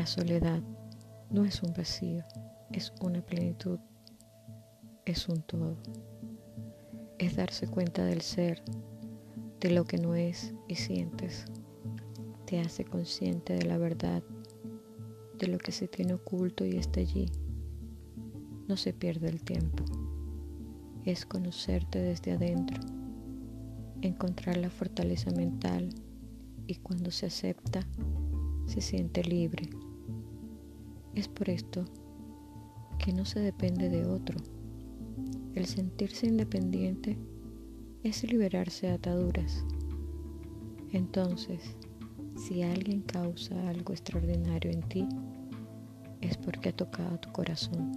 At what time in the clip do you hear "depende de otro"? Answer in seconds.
33.40-34.38